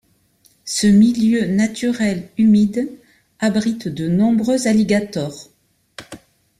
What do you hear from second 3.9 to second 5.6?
nombreux alligators.